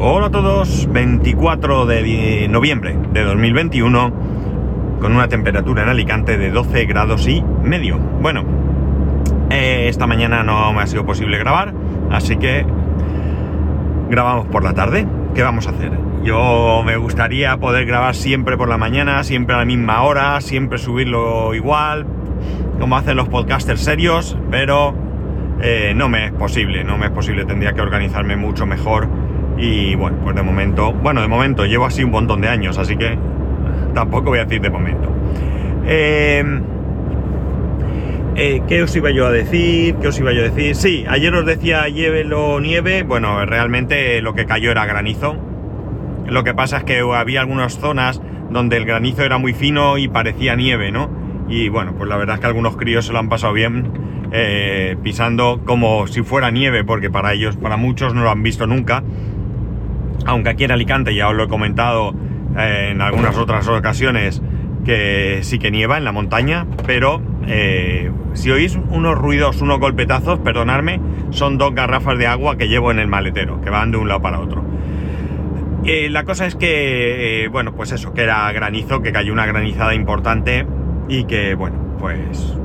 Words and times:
Hola 0.00 0.26
a 0.26 0.30
todos, 0.30 0.86
24 0.92 1.84
de 1.84 2.46
noviembre 2.48 2.96
de 3.12 3.24
2021, 3.24 4.12
con 5.00 5.12
una 5.12 5.26
temperatura 5.26 5.82
en 5.82 5.88
Alicante 5.88 6.38
de 6.38 6.52
12 6.52 6.84
grados 6.84 7.26
y 7.26 7.42
medio. 7.64 7.98
Bueno, 7.98 8.44
eh, 9.50 9.86
esta 9.88 10.06
mañana 10.06 10.44
no 10.44 10.72
me 10.72 10.82
ha 10.82 10.86
sido 10.86 11.04
posible 11.04 11.36
grabar, 11.38 11.74
así 12.12 12.36
que 12.36 12.64
grabamos 14.08 14.46
por 14.46 14.62
la 14.62 14.72
tarde. 14.72 15.04
¿Qué 15.34 15.42
vamos 15.42 15.66
a 15.66 15.70
hacer? 15.70 15.90
Yo 16.22 16.84
me 16.86 16.96
gustaría 16.96 17.56
poder 17.56 17.84
grabar 17.84 18.14
siempre 18.14 18.56
por 18.56 18.68
la 18.68 18.78
mañana, 18.78 19.24
siempre 19.24 19.56
a 19.56 19.58
la 19.58 19.64
misma 19.64 20.02
hora, 20.02 20.40
siempre 20.40 20.78
subirlo 20.78 21.54
igual, 21.54 22.06
como 22.78 22.96
hacen 22.96 23.16
los 23.16 23.28
podcasters 23.28 23.80
serios, 23.80 24.38
pero 24.48 24.94
eh, 25.60 25.92
no 25.96 26.08
me 26.08 26.26
es 26.26 26.32
posible, 26.32 26.84
no 26.84 26.98
me 26.98 27.06
es 27.06 27.12
posible, 27.12 27.44
tendría 27.44 27.72
que 27.72 27.80
organizarme 27.80 28.36
mucho 28.36 28.64
mejor 28.64 29.08
y 29.58 29.94
bueno, 29.96 30.18
pues 30.22 30.36
de 30.36 30.42
momento, 30.42 30.92
bueno, 30.92 31.20
de 31.20 31.28
momento 31.28 31.66
llevo 31.66 31.86
así 31.86 32.04
un 32.04 32.12
montón 32.12 32.40
de 32.40 32.48
años, 32.48 32.78
así 32.78 32.96
que 32.96 33.18
tampoco 33.92 34.30
voy 34.30 34.38
a 34.38 34.44
decir 34.44 34.60
de 34.60 34.70
momento. 34.70 35.12
Eh, 35.84 36.44
eh, 38.36 38.62
¿Qué 38.68 38.82
os 38.84 38.94
iba 38.94 39.10
yo 39.10 39.26
a 39.26 39.32
decir? 39.32 39.96
¿Qué 39.96 40.08
os 40.08 40.18
iba 40.20 40.32
yo 40.32 40.42
a 40.42 40.44
decir? 40.44 40.76
Sí, 40.76 41.04
ayer 41.08 41.34
os 41.34 41.44
decía 41.44 41.88
hielo 41.88 42.60
nieve, 42.60 43.02
bueno, 43.02 43.44
realmente 43.44 44.22
lo 44.22 44.34
que 44.34 44.46
cayó 44.46 44.70
era 44.70 44.86
granizo. 44.86 45.36
Lo 46.26 46.44
que 46.44 46.54
pasa 46.54 46.78
es 46.78 46.84
que 46.84 47.00
había 47.00 47.40
algunas 47.40 47.78
zonas 47.78 48.22
donde 48.50 48.76
el 48.76 48.84
granizo 48.84 49.24
era 49.24 49.38
muy 49.38 49.54
fino 49.54 49.98
y 49.98 50.06
parecía 50.06 50.54
nieve, 50.54 50.92
¿no? 50.92 51.10
Y 51.48 51.68
bueno, 51.68 51.94
pues 51.96 52.08
la 52.08 52.16
verdad 52.16 52.36
es 52.36 52.40
que 52.40 52.46
algunos 52.46 52.76
críos 52.76 53.06
se 53.06 53.12
lo 53.12 53.18
han 53.18 53.28
pasado 53.28 53.54
bien 53.54 53.90
eh, 54.30 54.96
pisando 55.02 55.62
como 55.64 56.06
si 56.06 56.22
fuera 56.22 56.50
nieve, 56.50 56.84
porque 56.84 57.10
para 57.10 57.32
ellos, 57.32 57.56
para 57.56 57.76
muchos 57.76 58.14
no 58.14 58.22
lo 58.22 58.30
han 58.30 58.42
visto 58.42 58.66
nunca 58.66 59.02
aunque 60.26 60.50
aquí 60.50 60.64
en 60.64 60.72
Alicante 60.72 61.14
ya 61.14 61.28
os 61.28 61.34
lo 61.34 61.44
he 61.44 61.48
comentado 61.48 62.14
eh, 62.56 62.90
en 62.92 63.00
algunas 63.00 63.36
otras 63.36 63.68
ocasiones 63.68 64.42
que 64.84 65.40
sí 65.42 65.58
que 65.58 65.70
nieva 65.70 65.98
en 65.98 66.04
la 66.04 66.12
montaña, 66.12 66.66
pero 66.86 67.20
eh, 67.46 68.10
si 68.34 68.50
oís 68.50 68.78
unos 68.90 69.16
ruidos, 69.16 69.60
unos 69.60 69.78
golpetazos, 69.78 70.38
perdonadme, 70.40 71.00
son 71.30 71.58
dos 71.58 71.74
garrafas 71.74 72.18
de 72.18 72.26
agua 72.26 72.56
que 72.56 72.68
llevo 72.68 72.90
en 72.90 72.98
el 72.98 73.06
maletero, 73.06 73.60
que 73.60 73.70
van 73.70 73.90
de 73.90 73.98
un 73.98 74.08
lado 74.08 74.22
para 74.22 74.40
otro. 74.40 74.64
Eh, 75.84 76.08
la 76.10 76.24
cosa 76.24 76.46
es 76.46 76.54
que, 76.54 77.48
bueno, 77.52 77.74
pues 77.74 77.92
eso, 77.92 78.12
que 78.12 78.22
era 78.22 78.50
granizo, 78.52 79.02
que 79.02 79.12
cayó 79.12 79.32
una 79.32 79.46
granizada 79.46 79.94
importante 79.94 80.66
y 81.08 81.24
que, 81.24 81.54
bueno, 81.54 81.96
pues 81.98 82.56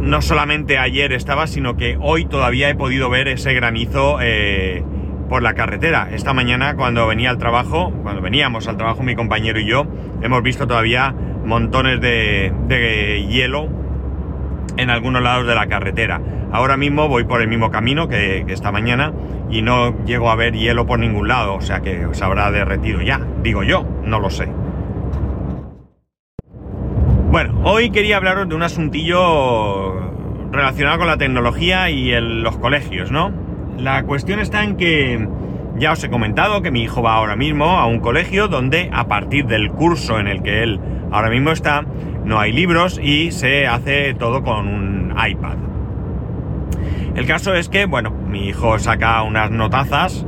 no 0.00 0.20
solamente 0.20 0.78
ayer 0.78 1.12
estaba, 1.12 1.46
sino 1.46 1.76
que 1.76 1.96
hoy 2.00 2.24
todavía 2.24 2.68
he 2.68 2.74
podido 2.74 3.08
ver 3.08 3.28
ese 3.28 3.54
granizo 3.54 4.18
por 5.32 5.42
la 5.42 5.54
carretera. 5.54 6.10
Esta 6.12 6.34
mañana 6.34 6.76
cuando 6.76 7.06
venía 7.06 7.30
al 7.30 7.38
trabajo, 7.38 7.90
cuando 8.02 8.20
veníamos 8.20 8.68
al 8.68 8.76
trabajo 8.76 9.02
mi 9.02 9.16
compañero 9.16 9.58
y 9.58 9.64
yo, 9.64 9.86
hemos 10.20 10.42
visto 10.42 10.66
todavía 10.66 11.14
montones 11.46 12.02
de, 12.02 13.26
hielo 13.30 13.66
en 14.76 14.90
algunos 14.90 15.22
lados 15.22 15.46
de 15.46 15.54
la 15.54 15.68
carretera. 15.68 16.20
Ahora 16.52 16.76
mismo 16.76 17.08
voy 17.08 17.24
por 17.24 17.40
el 17.40 17.48
mismo 17.48 17.70
camino 17.70 18.08
que, 18.08 18.44
esta 18.46 18.72
mañana 18.72 19.14
y 19.50 19.62
no 19.62 20.04
llego 20.04 20.30
a 20.30 20.36
ver 20.36 20.52
hielo 20.52 20.84
por 20.84 20.98
ningún 20.98 21.28
lado, 21.28 21.54
o 21.54 21.62
sea 21.62 21.80
que 21.80 22.08
se 22.12 22.24
habrá 22.24 22.50
derretido 22.50 23.00
ya, 23.00 23.18
digo 23.42 23.62
yo, 23.62 23.86
no 24.04 24.20
lo 24.20 24.28
sé. 24.28 24.50
Bueno, 27.30 27.58
hoy 27.64 27.88
quería 27.88 28.18
hablaros 28.18 28.50
de 28.50 28.54
un 28.54 28.64
asuntillo 28.64 29.94
relacionado 30.52 30.98
con 30.98 31.06
la 31.06 31.16
tecnología 31.16 31.88
y 31.88 32.12
los 32.20 32.58
colegios, 32.58 33.10
¿no? 33.10 33.51
La 33.78 34.04
cuestión 34.04 34.40
está 34.40 34.62
en 34.64 34.76
que 34.76 35.26
ya 35.78 35.92
os 35.92 36.04
he 36.04 36.10
comentado 36.10 36.62
que 36.62 36.70
mi 36.70 36.82
hijo 36.82 37.02
va 37.02 37.14
ahora 37.14 37.36
mismo 37.36 37.78
a 37.78 37.86
un 37.86 38.00
colegio 38.00 38.48
donde 38.48 38.90
a 38.92 39.08
partir 39.08 39.46
del 39.46 39.70
curso 39.70 40.20
en 40.20 40.28
el 40.28 40.42
que 40.42 40.62
él 40.62 40.80
ahora 41.10 41.30
mismo 41.30 41.50
está, 41.50 41.84
no 42.24 42.38
hay 42.38 42.52
libros 42.52 43.00
y 43.02 43.32
se 43.32 43.66
hace 43.66 44.14
todo 44.14 44.42
con 44.42 44.68
un 44.68 45.14
iPad. 45.16 45.56
El 47.14 47.26
caso 47.26 47.54
es 47.54 47.68
que, 47.68 47.86
bueno, 47.86 48.10
mi 48.10 48.48
hijo 48.48 48.78
saca 48.78 49.22
unas 49.22 49.50
notazas 49.50 50.24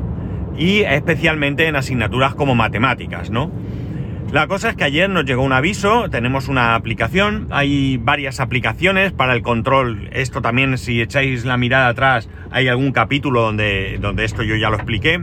y 0.56 0.81
especialmente 0.81 1.66
en 1.66 1.77
asignaturas 1.77 2.34
como 2.34 2.54
matemáticas, 2.54 3.31
¿no? 3.31 3.50
La 4.33 4.49
cosa 4.49 4.71
es 4.71 4.77
que 4.77 4.85
ayer 4.85 5.09
nos 5.09 5.25
llegó 5.25 5.43
un 5.43 5.53
aviso, 5.53 6.11
tenemos 6.11 6.49
una 6.49 6.75
aplicación, 6.75 7.47
hay 7.51 7.99
varias 7.99 8.41
aplicaciones 8.41 9.12
para 9.12 9.35
el 9.35 9.43
control. 9.43 10.09
Esto 10.12 10.43
también, 10.43 10.77
si 10.77 11.01
echáis 11.01 11.45
la 11.45 11.57
mirada 11.57 11.89
atrás, 11.89 12.29
hay 12.51 12.67
algún 12.67 12.91
capítulo 12.91 13.43
donde, 13.43 13.99
donde 14.01 14.25
esto 14.25 14.43
yo 14.43 14.57
ya 14.57 14.71
lo 14.71 14.77
expliqué. 14.77 15.23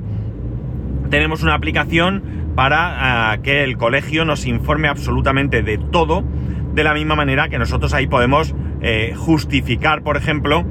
Tenemos 1.09 1.43
una 1.43 1.55
aplicación 1.55 2.53
para 2.55 3.31
ah, 3.31 3.37
que 3.41 3.63
el 3.63 3.77
colegio 3.77 4.23
nos 4.23 4.45
informe 4.45 4.87
absolutamente 4.87 5.61
de 5.61 5.77
todo, 5.77 6.23
de 6.73 6.83
la 6.83 6.93
misma 6.93 7.15
manera 7.15 7.49
que 7.49 7.59
nosotros 7.59 7.93
ahí 7.93 8.07
podemos 8.07 8.55
eh, 8.81 9.13
justificar, 9.17 10.03
por 10.03 10.15
ejemplo, 10.15 10.65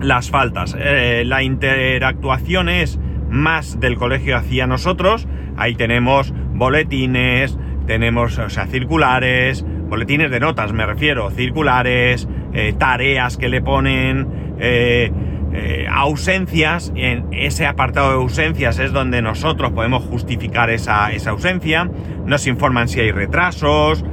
las 0.00 0.30
faltas. 0.30 0.74
Eh, 0.78 1.24
la 1.26 1.42
interactuación 1.42 2.68
es 2.68 2.98
más 3.28 3.80
del 3.80 3.96
colegio 3.96 4.36
hacia 4.36 4.66
nosotros. 4.66 5.28
Ahí 5.56 5.74
tenemos 5.74 6.32
boletines, 6.58 7.58
tenemos, 7.86 8.38
o 8.38 8.50
sea, 8.50 8.66
circulares, 8.66 9.64
boletines 9.88 10.30
de 10.30 10.40
notas 10.40 10.72
me 10.72 10.84
refiero, 10.84 11.30
circulares, 11.30 12.28
eh, 12.52 12.74
tareas 12.78 13.36
que 13.36 13.48
le 13.48 13.62
ponen, 13.62 14.56
eh, 14.58 15.10
eh, 15.52 15.86
ausencias, 15.90 16.92
en 16.94 17.26
ese 17.32 17.66
apartado 17.66 18.10
de 18.10 18.16
ausencias 18.16 18.78
es 18.78 18.92
donde 18.92 19.22
nosotros 19.22 19.72
podemos 19.72 20.04
justificar 20.04 20.68
esa, 20.68 21.12
esa 21.12 21.30
ausencia, 21.30 21.88
nos 22.26 22.46
informan 22.46 22.88
si 22.88 23.00
hay 23.00 23.10
retrasos, 23.10 24.04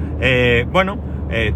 bueno, 0.71 0.97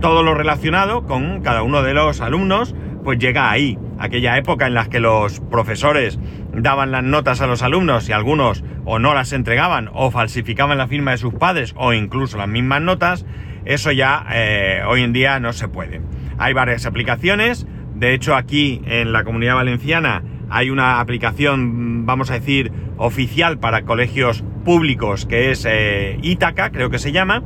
todo 0.01 0.21
lo 0.21 0.33
relacionado 0.35 1.05
con 1.05 1.41
cada 1.41 1.63
uno 1.63 1.81
de 1.81 1.93
los 1.93 2.19
alumnos, 2.19 2.75
pues 3.05 3.17
llega 3.17 3.49
ahí, 3.49 3.77
aquella 3.99 4.37
época 4.37 4.67
en 4.67 4.73
la 4.73 4.85
que 4.85 4.99
los 4.99 5.39
profesores 5.39 6.17
daban 6.53 6.91
las 6.91 7.03
notas 7.03 7.41
a 7.41 7.47
los 7.47 7.61
alumnos 7.61 8.09
y 8.09 8.13
algunos 8.13 8.63
o 8.85 8.97
no 8.97 9.13
las 9.13 9.33
entregaban 9.33 9.89
o 9.93 10.09
falsificaban 10.09 10.77
la 10.77 10.87
firma 10.87 11.11
de 11.11 11.17
sus 11.17 11.33
padres 11.33 11.73
o 11.77 11.93
incluso 11.93 12.37
las 12.37 12.47
mismas 12.47 12.81
notas, 12.81 13.25
eso 13.65 13.91
ya 13.91 14.25
eh, 14.31 14.81
hoy 14.87 15.03
en 15.03 15.13
día 15.13 15.39
no 15.39 15.53
se 15.53 15.67
puede. 15.67 16.01
Hay 16.37 16.53
varias 16.53 16.85
aplicaciones, 16.85 17.67
de 17.93 18.13
hecho 18.13 18.35
aquí 18.35 18.81
en 18.85 19.11
la 19.11 19.23
comunidad 19.23 19.55
valenciana 19.55 20.23
hay 20.49 20.69
una 20.69 20.99
aplicación, 20.99 22.05
vamos 22.05 22.31
a 22.31 22.35
decir, 22.35 22.71
oficial 22.97 23.59
para 23.59 23.83
colegios 23.83 24.43
públicos 24.65 25.25
que 25.25 25.51
es 25.51 25.65
eh, 25.69 26.17
Ítaca, 26.21 26.71
creo 26.71 26.89
que 26.89 26.99
se 26.99 27.11
llama. 27.11 27.43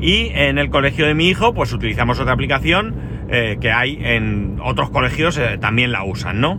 Y 0.00 0.30
en 0.32 0.56
el 0.56 0.70
colegio 0.70 1.06
de 1.06 1.14
mi 1.14 1.28
hijo, 1.28 1.52
pues 1.52 1.72
utilizamos 1.74 2.18
otra 2.20 2.32
aplicación 2.32 2.94
eh, 3.30 3.58
que 3.60 3.70
hay 3.72 3.98
en 4.02 4.58
otros 4.62 4.90
colegios, 4.90 5.40
también 5.60 5.92
la 5.92 6.04
usan, 6.04 6.40
¿no? 6.40 6.58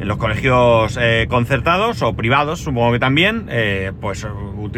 En 0.00 0.08
los 0.08 0.16
colegios 0.16 0.98
eh, 1.00 1.26
concertados 1.28 2.02
o 2.02 2.14
privados, 2.14 2.58
supongo 2.58 2.92
que 2.92 2.98
también, 2.98 3.46
eh, 3.50 3.92
pues 4.00 4.26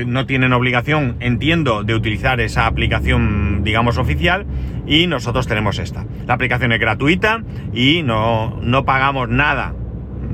no 0.07 0.27
tienen 0.27 0.53
obligación, 0.53 1.17
entiendo, 1.21 1.83
de 1.83 1.95
utilizar 1.95 2.41
esa 2.41 2.67
aplicación, 2.67 3.63
digamos, 3.65 3.97
oficial, 3.97 4.45
y 4.87 5.07
nosotros 5.07 5.47
tenemos 5.47 5.79
esta. 5.79 6.05
La 6.27 6.35
aplicación 6.35 6.73
es 6.73 6.81
gratuita 6.81 7.43
y 7.73 8.03
no, 8.03 8.59
no 8.61 8.85
pagamos 8.85 9.31
nada 9.31 9.75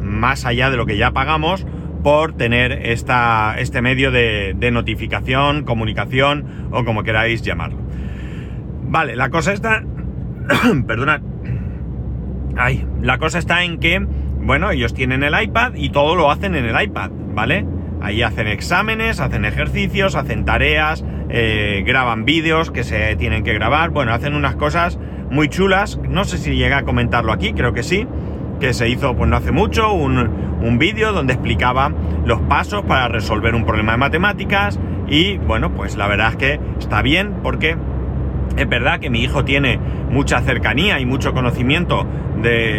más 0.03 0.45
allá 0.45 0.71
de 0.71 0.77
lo 0.77 0.87
que 0.87 0.97
ya 0.97 1.13
pagamos 1.13 1.67
por 2.03 2.33
tener 2.33 2.73
esta, 2.73 3.55
este 3.59 3.83
medio 3.83 4.11
de, 4.11 4.55
de 4.57 4.71
notificación, 4.73 5.63
comunicación 5.65 6.69
o 6.73 6.85
como 6.85 7.05
queráis 7.05 7.43
llamarlo. 7.43 7.79
Vale, 8.89 9.15
la 9.15 9.31
cosa 9.31 9.53
está... 9.53 9.85
perdonad. 10.87 11.21
Ay, 12.57 12.87
la 13.01 13.19
cosa 13.19 13.39
está 13.39 13.65
en 13.65 13.79
que 13.79 14.07
bueno, 14.43 14.71
ellos 14.71 14.95
tienen 14.95 15.23
el 15.23 15.41
iPad 15.41 15.75
y 15.75 15.91
todo 15.91 16.15
lo 16.17 16.31
hacen 16.31 16.55
en 16.55 16.65
el 16.65 16.83
iPad, 16.83 17.11
¿vale? 17.35 17.67
Ahí 18.01 18.23
hacen 18.23 18.47
exámenes, 18.47 19.21
hacen 19.21 19.45
ejercicios, 19.45 20.17
hacen 20.17 20.45
tareas, 20.45 21.05
eh, 21.29 21.83
graban 21.87 22.25
vídeos 22.25 22.71
que 22.71 22.83
se 22.83 23.17
tienen 23.17 23.45
que 23.45 23.53
grabar, 23.53 23.91
bueno, 23.91 24.13
hacen 24.13 24.35
unas 24.35 24.57
cosas 24.57 24.99
muy 25.31 25.49
chulas, 25.49 26.01
no 26.09 26.25
sé 26.25 26.39
si 26.39 26.57
llega 26.57 26.79
a 26.79 26.83
comentarlo 26.85 27.33
aquí, 27.33 27.53
creo 27.53 27.75
que 27.75 27.83
sí, 27.83 28.07
que 28.59 28.73
se 28.73 28.89
hizo 28.89 29.15
pues 29.15 29.29
no 29.29 29.37
hace 29.37 29.53
mucho, 29.53 29.93
un, 29.93 30.19
un 30.19 30.79
vídeo 30.79 31.13
donde 31.13 31.35
explicaba 31.35 31.93
los 32.25 32.41
pasos 32.43 32.83
para 32.85 33.09
resolver 33.09 33.55
un 33.55 33.65
problema 33.65 33.93
de 33.93 33.99
matemáticas 33.99 34.81
y 35.07 35.37
bueno, 35.37 35.75
pues 35.75 35.97
la 35.97 36.07
verdad 36.07 36.31
es 36.31 36.37
que 36.37 36.61
está 36.79 37.03
bien 37.03 37.35
porque 37.43 37.77
es 38.57 38.69
verdad 38.69 39.01
que 39.01 39.11
mi 39.11 39.23
hijo 39.23 39.45
tiene 39.45 39.79
mucha 40.11 40.41
cercanía 40.41 41.01
y 41.01 41.07
mucho 41.07 41.33
conocimiento 41.33 42.07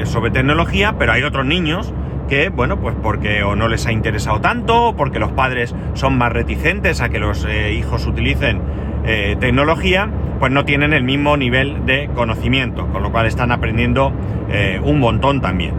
sobre 0.06 0.32
tecnología, 0.32 0.96
pero 0.98 1.12
hay 1.12 1.24
otros 1.24 1.46
niños 1.46 1.94
que, 2.32 2.48
bueno, 2.48 2.80
pues 2.80 2.96
porque 3.04 3.44
o 3.44 3.58
no 3.58 3.68
les 3.68 3.86
ha 3.88 3.92
interesado 3.92 4.40
tanto, 4.40 4.88
o 4.88 4.96
porque 4.96 5.20
los 5.20 5.34
padres 5.34 5.76
son 5.96 6.18
más 6.18 6.32
reticentes 6.32 7.02
a 7.02 7.10
que 7.10 7.20
los 7.20 7.44
eh, 7.44 7.74
hijos 7.74 8.08
utilicen 8.08 8.62
eh, 9.06 9.36
tecnología, 9.38 10.10
pues 10.40 10.50
no 10.50 10.64
tienen 10.64 10.94
el 10.94 11.04
mismo 11.04 11.36
nivel 11.36 11.86
de 11.86 12.10
conocimiento, 12.16 12.88
con 12.88 13.04
lo 13.04 13.12
cual 13.12 13.26
están 13.26 13.52
aprendiendo 13.52 14.14
eh, 14.50 14.80
un 14.82 15.00
montón 15.00 15.42
también. 15.42 15.74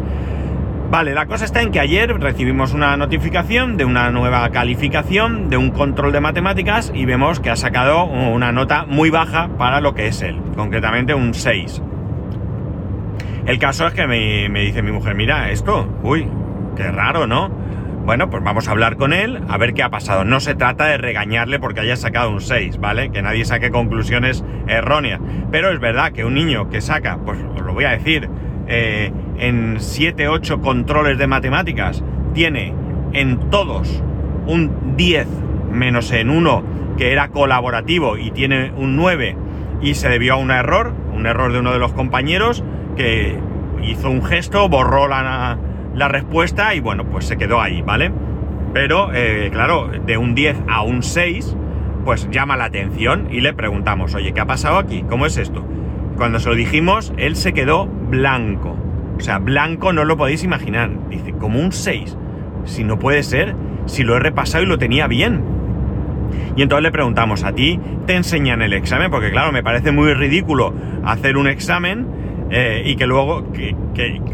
Vale, 0.92 1.14
la 1.14 1.24
cosa 1.24 1.46
está 1.46 1.62
en 1.62 1.70
que 1.70 1.80
ayer 1.80 2.20
recibimos 2.20 2.74
una 2.74 2.94
notificación 2.98 3.78
de 3.78 3.86
una 3.86 4.10
nueva 4.10 4.46
calificación 4.50 5.48
de 5.48 5.56
un 5.56 5.70
control 5.70 6.12
de 6.12 6.20
matemáticas 6.20 6.92
y 6.94 7.06
vemos 7.06 7.40
que 7.40 7.48
ha 7.48 7.56
sacado 7.56 8.04
una 8.04 8.52
nota 8.52 8.84
muy 8.84 9.08
baja 9.08 9.48
para 9.56 9.80
lo 9.80 9.94
que 9.94 10.08
es 10.08 10.20
él, 10.20 10.38
concretamente 10.54 11.14
un 11.14 11.32
6. 11.32 11.82
El 13.46 13.58
caso 13.58 13.86
es 13.86 13.94
que 13.94 14.06
me, 14.06 14.50
dice 14.60 14.82
mi 14.82 14.92
mujer, 14.92 15.14
mira, 15.14 15.50
esto, 15.50 15.88
uy, 16.02 16.28
qué 16.76 16.90
raro, 16.90 17.26
¿no? 17.26 17.48
Bueno, 18.04 18.28
pues 18.28 18.44
vamos 18.44 18.68
a 18.68 18.72
hablar 18.72 18.96
con 18.96 19.14
él 19.14 19.40
a 19.48 19.56
ver 19.56 19.72
qué 19.72 19.82
ha 19.82 19.88
pasado. 19.88 20.24
No 20.24 20.40
se 20.40 20.54
trata 20.54 20.84
de 20.88 20.98
regañarle 20.98 21.58
porque 21.58 21.80
haya 21.80 21.96
sacado 21.96 22.28
un 22.28 22.42
6, 22.42 22.76
¿vale? 22.76 23.10
Que 23.10 23.22
nadie 23.22 23.46
saque 23.46 23.70
conclusiones 23.70 24.44
erróneas. 24.66 25.22
Pero 25.50 25.70
es 25.70 25.80
verdad 25.80 26.12
que 26.12 26.26
un 26.26 26.34
niño 26.34 26.68
que 26.68 26.82
saca, 26.82 27.16
pues 27.24 27.38
os 27.56 27.62
lo 27.62 27.72
voy 27.72 27.84
a 27.84 27.92
decir, 27.92 28.28
eh, 28.68 29.10
en 29.42 29.80
7, 29.80 30.28
8 30.28 30.60
controles 30.60 31.18
de 31.18 31.26
matemáticas, 31.26 32.04
tiene 32.32 32.72
en 33.12 33.50
todos 33.50 34.02
un 34.46 34.96
10 34.96 35.26
menos 35.72 36.12
en 36.12 36.30
uno 36.30 36.62
que 36.96 37.12
era 37.12 37.28
colaborativo 37.28 38.16
y 38.16 38.30
tiene 38.30 38.72
un 38.76 38.94
9 38.94 39.36
y 39.82 39.94
se 39.94 40.08
debió 40.08 40.34
a 40.34 40.36
un 40.36 40.52
error, 40.52 40.94
un 41.12 41.26
error 41.26 41.52
de 41.52 41.58
uno 41.58 41.72
de 41.72 41.80
los 41.80 41.92
compañeros 41.92 42.62
que 42.96 43.36
hizo 43.82 44.10
un 44.10 44.24
gesto, 44.24 44.68
borró 44.68 45.08
la, 45.08 45.58
respuesta 46.08 46.74
y 46.76 46.80
bueno, 46.80 47.04
pues 47.04 47.24
se 47.24 47.36
quedó 47.36 47.60
ahí, 47.60 47.82
¿vale? 47.82 48.12
Pero 48.72 49.10
eh, 49.12 49.50
claro, 49.52 49.88
de 49.88 50.18
un 50.18 50.36
10 50.36 50.56
a 50.68 50.82
un 50.82 51.02
6, 51.02 51.56
pues 52.04 52.28
llama 52.30 52.56
la 52.56 52.66
atención 52.66 53.26
y 53.32 53.40
le 53.40 53.54
preguntamos, 53.54 54.14
oye, 54.14 54.32
¿qué 54.32 54.40
ha 54.40 54.46
pasado 54.46 54.78
aquí? 54.78 55.04
¿Cómo 55.08 55.26
es 55.26 55.36
esto? 55.36 55.64
Cuando 56.16 56.38
se 56.38 56.48
lo 56.48 56.54
dijimos, 56.54 57.12
él 57.16 57.34
se 57.34 57.52
quedó 57.52 57.86
blanco. 57.86 58.76
O 59.16 59.20
sea, 59.20 59.38
blanco 59.38 59.92
no 59.92 60.04
lo 60.04 60.16
podéis 60.16 60.44
imaginar. 60.44 60.90
Dice, 61.08 61.32
como 61.32 61.60
un 61.60 61.72
6. 61.72 62.16
Si 62.64 62.84
no 62.84 62.98
puede 62.98 63.22
ser, 63.22 63.54
si 63.86 64.02
lo 64.04 64.16
he 64.16 64.20
repasado 64.20 64.64
y 64.64 64.66
lo 64.66 64.78
tenía 64.78 65.06
bien. 65.06 65.42
Y 66.56 66.62
entonces 66.62 66.82
le 66.82 66.92
preguntamos, 66.92 67.44
¿a 67.44 67.52
ti 67.52 67.80
te 68.06 68.14
enseñan 68.14 68.62
el 68.62 68.72
examen? 68.72 69.10
Porque 69.10 69.30
claro, 69.30 69.52
me 69.52 69.62
parece 69.62 69.92
muy 69.92 70.12
ridículo 70.14 70.74
hacer 71.04 71.36
un 71.36 71.48
examen 71.48 72.06
eh, 72.50 72.82
y 72.84 72.96
que 72.96 73.06
luego, 73.06 73.50
que, 73.52 73.74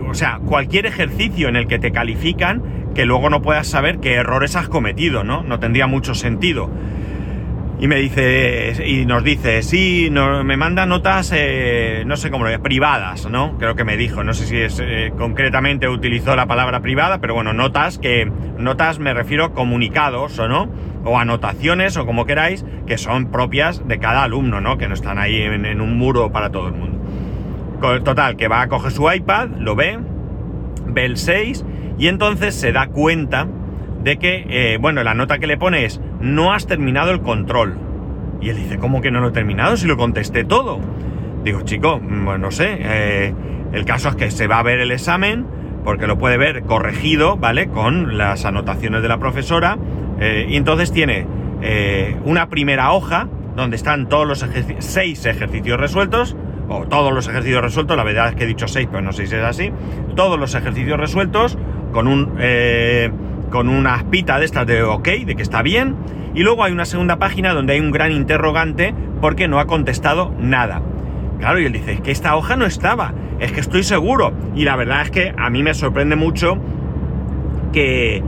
o 0.09 0.15
sea, 0.15 0.41
cualquier 0.45 0.87
ejercicio 0.87 1.49
en 1.49 1.57
el 1.57 1.67
que 1.67 1.79
te 1.79 1.93
califican, 1.93 2.63
que 2.95 3.05
luego 3.05 3.31
no 3.31 3.43
puedas 3.43 3.69
saber 3.69 3.99
qué 4.01 4.15
errores 4.15 4.57
has 4.57 4.69
cometido, 4.69 5.23
¿no? 5.23 5.43
No 5.43 5.61
tendría 5.61 5.87
mucho 5.87 6.15
sentido. 6.15 6.71
Y 7.81 7.87
me 7.87 7.97
dice, 7.97 8.75
y 8.85 9.07
nos 9.07 9.23
dice, 9.23 9.63
sí, 9.63 10.09
no, 10.11 10.43
me 10.43 10.57
manda 10.57 10.85
notas, 10.85 11.33
eh, 11.33 12.03
no 12.07 12.17
sé 12.17 12.29
cómo 12.29 12.45
lo 12.45 12.61
privadas, 12.61 13.31
¿no? 13.31 13.57
Creo 13.57 13.77
que 13.77 13.85
me 13.85 13.97
dijo, 13.97 14.25
no 14.25 14.35
sé 14.35 14.47
si 14.47 14.57
es 14.57 14.81
eh, 14.83 15.13
concretamente 15.17 15.89
utilizó 15.89 16.35
la 16.35 16.47
palabra 16.47 16.81
privada, 16.81 17.21
pero 17.21 17.35
bueno, 17.35 17.53
notas 17.53 17.99
que, 17.99 18.29
notas 18.59 18.99
me 18.99 19.15
refiero 19.15 19.55
comunicados, 19.55 20.37
¿o 20.41 20.49
no? 20.49 20.69
O 21.05 21.21
anotaciones, 21.21 21.97
o 21.97 22.05
como 22.05 22.27
queráis, 22.27 22.65
que 22.89 22.99
son 22.99 23.31
propias 23.31 23.87
de 23.87 24.01
cada 24.01 24.25
alumno, 24.25 24.61
¿no? 24.61 24.77
Que 24.77 24.89
no 24.89 24.95
están 24.95 25.19
ahí 25.19 25.41
en 25.41 25.81
un 25.81 25.97
muro 25.97 26.33
para 26.33 26.51
todo 26.51 26.67
el 26.67 26.75
mundo. 26.75 26.99
Total, 27.81 28.35
que 28.35 28.49
va 28.49 28.63
a 28.63 28.69
coger 28.69 28.91
su 28.91 29.09
iPad, 29.09 29.51
lo 29.57 29.77
ve, 29.77 30.01
ve 30.85 31.05
el 31.05 31.17
6 31.17 31.65
y 31.97 32.09
entonces 32.09 32.57
se 32.57 32.73
da 32.73 32.89
cuenta 32.89 33.47
de 34.03 34.19
que, 34.19 34.47
eh, 34.49 34.79
bueno, 34.81 35.03
la 35.03 35.15
nota 35.15 35.39
que 35.39 35.47
le 35.47 35.57
pone 35.57 35.85
es, 35.85 36.01
no 36.21 36.53
has 36.53 36.67
terminado 36.67 37.11
el 37.11 37.21
control. 37.21 37.79
Y 38.41 38.51
él 38.51 38.57
dice, 38.57 38.79
¿cómo 38.79 39.01
que 39.01 39.11
no 39.11 39.21
lo 39.21 39.29
he 39.29 39.33
terminado 39.33 39.77
si 39.77 39.87
lo 39.87 39.97
contesté 39.97 40.45
todo? 40.45 40.81
Digo, 41.45 41.63
chico, 41.63 41.99
mm, 41.99 42.25
bueno, 42.25 42.39
no 42.39 42.51
sé, 42.51 42.79
eh, 42.81 43.35
el 43.73 43.85
caso 43.85 44.11
es 44.11 44.17
que 44.17 44.31
se 44.31 44.47
va 44.47 44.61
a 44.61 44.63
ver 44.63 44.81
el 44.81 44.93
examen, 44.93 45.47
porque 45.85 46.07
lo 46.07 46.19
puede 46.19 46.37
ver 46.37 46.63
corregido, 46.63 47.37
¿vale? 47.37 47.69
Con 47.69 48.19
las 48.19 48.45
anotaciones 48.45 49.03
de 49.03 49.09
la 49.09 49.19
profesora, 49.19 49.79
eh, 50.21 50.47
y 50.49 50.57
entonces 50.57 50.93
tiene 50.93 51.27
una 52.25 52.49
primera 52.49 52.93
hoja 52.93 53.29
donde 53.57 53.75
están 53.75 54.09
todos 54.09 54.29
los 54.29 54.47
seis 54.79 55.27
ejercicios 55.27 55.81
resueltos, 55.81 56.37
o 56.69 56.87
todos 56.87 57.13
los 57.13 57.27
ejercicios 57.27 57.63
resueltos, 57.63 57.97
la 57.97 58.05
verdad 58.05 58.29
es 58.29 58.35
que 58.37 58.45
he 58.45 58.47
dicho 58.47 58.69
6, 58.69 58.89
pero 58.93 59.03
no 59.03 59.13
sé 59.13 59.27
si 59.27 59.35
es 59.35 59.43
así, 59.43 59.73
todos 60.15 60.39
los 60.39 60.55
ejercicios 60.55 61.01
resueltos 61.01 61.59
con 61.93 62.07
un 62.07 62.35
con 63.51 63.69
una 63.69 63.95
aspita 63.95 64.39
de 64.39 64.45
estas 64.45 64.67
de 64.67 64.83
ok, 64.83 65.09
de 65.27 65.37
que 65.37 65.43
está 65.43 65.63
bien, 65.63 65.97
y 66.35 66.43
luego 66.43 66.65
hay 66.65 66.73
una 66.73 66.85
segunda 66.85 67.19
página 67.19 67.53
donde 67.55 67.75
hay 67.75 67.81
un 67.81 67.91
gran 67.91 68.13
interrogante 68.13 68.95
porque 69.21 69.49
no 69.49 69.59
ha 69.59 69.67
contestado 69.67 70.33
nada. 70.39 70.83
Claro, 71.39 71.61
y 71.61 71.67
él 71.67 71.73
dice, 71.73 71.93
es 71.93 72.01
que 72.01 72.11
esta 72.11 72.37
hoja 72.37 72.57
no 72.57 72.67
estaba, 72.67 73.15
es 73.39 73.53
que 73.53 73.61
estoy 73.61 73.83
seguro. 73.83 74.33
Y 74.55 74.65
la 74.65 74.77
verdad 74.77 75.03
es 75.03 75.11
que 75.11 75.35
a 75.37 75.51
mí 75.51 75.63
me 75.63 75.75
sorprende 75.75 76.17
mucho 76.17 76.59
que, 77.73 78.23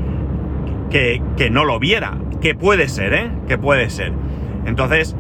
que, 0.91 1.23
que 1.37 1.51
no 1.51 1.65
lo 1.65 1.79
viera, 1.79 2.19
que 2.41 2.55
puede 2.55 2.89
ser, 2.89 3.15
¿eh? 3.15 3.31
Que 3.49 3.59
puede 3.59 3.91
ser. 3.91 4.13
Entonces, 4.65 5.17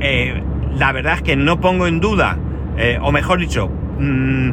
eh, 0.00 0.42
la 0.76 0.92
verdad 0.92 1.14
es 1.14 1.22
que 1.22 1.36
no 1.36 1.60
pongo 1.60 1.86
en 1.86 2.00
duda 2.00 2.38
eh, 2.76 2.98
o 3.00 3.12
mejor 3.12 3.38
dicho, 3.38 3.68
mm, 3.98 4.50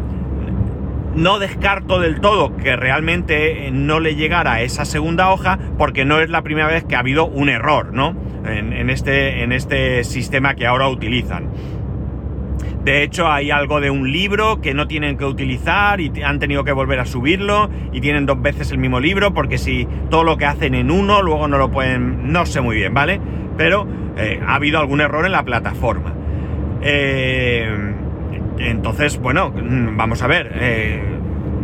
no 1.15 1.39
descarto 1.39 1.99
del 1.99 2.21
todo 2.21 2.55
que 2.57 2.75
realmente 2.75 3.69
no 3.71 3.99
le 3.99 4.15
llegara 4.15 4.61
esa 4.61 4.85
segunda 4.85 5.31
hoja 5.31 5.59
porque 5.77 6.05
no 6.05 6.19
es 6.21 6.29
la 6.29 6.41
primera 6.41 6.67
vez 6.67 6.83
que 6.83 6.95
ha 6.95 6.99
habido 6.99 7.25
un 7.25 7.49
error, 7.49 7.93
¿no? 7.93 8.15
En, 8.45 8.89
este, 8.89 9.43
en 9.43 9.51
este 9.51 10.03
sistema 10.03 10.55
que 10.55 10.65
ahora 10.65 10.87
utilizan. 10.87 11.49
De 12.83 13.03
hecho, 13.03 13.31
hay 13.31 13.51
algo 13.51 13.79
de 13.79 13.91
un 13.91 14.11
libro 14.11 14.59
que 14.59 14.73
no 14.73 14.87
tienen 14.87 15.15
que 15.15 15.25
utilizar 15.25 16.01
y 16.01 16.11
han 16.23 16.39
tenido 16.39 16.63
que 16.63 16.71
volver 16.71 16.99
a 16.99 17.05
subirlo 17.05 17.69
y 17.93 18.01
tienen 18.01 18.25
dos 18.25 18.41
veces 18.41 18.71
el 18.71 18.79
mismo 18.79 18.99
libro 18.99 19.35
porque 19.35 19.59
si 19.59 19.87
todo 20.09 20.23
lo 20.23 20.37
que 20.37 20.45
hacen 20.45 20.73
en 20.73 20.89
uno 20.89 21.21
luego 21.21 21.47
no 21.47 21.59
lo 21.59 21.69
pueden, 21.69 22.31
no 22.31 22.47
sé 22.47 22.61
muy 22.61 22.77
bien, 22.77 22.95
¿vale? 22.95 23.21
Pero 23.55 23.87
eh, 24.17 24.41
ha 24.45 24.55
habido 24.55 24.79
algún 24.79 25.01
error 25.01 25.27
en 25.27 25.33
la 25.33 25.43
plataforma. 25.43 26.13
Eh, 26.81 27.90
entonces, 28.57 29.19
bueno, 29.19 29.49
mm, 29.51 29.97
vamos 29.97 30.21
a 30.21 30.27
ver. 30.27 30.51
Eh, 30.55 31.01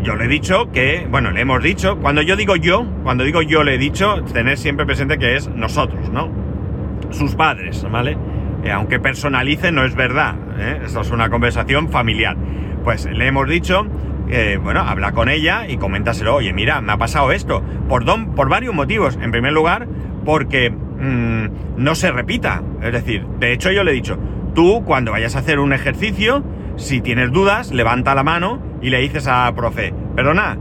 yo 0.04 0.16
le 0.16 0.25
he 0.25 0.28
dicho 0.28 0.72
que, 0.72 1.07
bueno, 1.10 1.31
le 1.31 1.42
hemos 1.42 1.62
dicho, 1.62 1.98
cuando 1.98 2.22
yo 2.22 2.36
digo 2.36 2.56
yo, 2.56 2.86
cuando 3.04 3.24
digo 3.24 3.42
yo 3.42 3.63
le 3.63 3.75
he 3.75 3.78
dicho, 3.78 4.24
tener 4.34 4.57
siempre 4.57 4.86
presente 4.86 5.18
que 5.18 5.36
es 5.36 5.48
nosotros, 5.50 6.10
¿no? 6.10 6.30
Sus 7.10 7.36
padres, 7.36 7.86
¿vale? 7.89 8.18
Eh, 8.63 8.72
aunque 8.72 9.00
personalice, 9.00 9.72
no 9.72 9.86
es 9.86 9.95
verdad. 9.95 10.36
¿eh? 10.60 10.81
Esto 10.86 11.01
es 11.01 11.12
una 11.12 11.30
conversación 11.30 11.89
familiar. 11.89 12.38
Pues 12.84 13.06
le 13.06 13.28
hemos 13.28 13.50
dicho, 13.50 13.86
bueno, 14.62 14.81
habla 14.81 15.12
con 15.12 15.30
ella 15.30 15.68
y 15.68 15.78
coméntaselo. 15.78 16.36
Oye, 16.36 16.54
mira, 16.54 16.81
me 16.81 16.94
ha 16.94 16.98
pasado 16.98 17.31
esto. 17.31 17.62
Por, 17.89 18.06
don, 18.06 18.34
por 18.34 18.50
varios 18.50 18.74
motivos. 18.74 19.18
En 19.22 19.31
primer 19.31 19.51
lugar, 19.51 19.88
porque 20.25 20.70
mm, 20.70 21.48
no 21.77 21.96
se 21.96 22.12
repita. 22.12 22.62
Es 22.82 22.91
decir, 22.91 23.25
de 23.39 23.53
hecho 23.53 23.72
yo 23.72 23.84
le 23.84 23.91
he 23.91 23.94
dicho, 23.94 24.17
tú 24.53 24.84
cuando 24.86 25.12
vayas 25.12 25.36
a 25.36 25.39
hacer 25.39 25.60
un 25.60 25.72
ejercicio, 25.72 26.44
si 26.77 27.01
tienes 27.01 27.31
dudas, 27.31 27.72
levanta 27.72 28.15
la 28.15 28.24
mano 28.24 28.60
y 28.81 28.91
le 28.91 29.00
dices 29.00 29.27
a 29.27 29.51
profe, 29.55 29.93
perdona, 30.15 30.57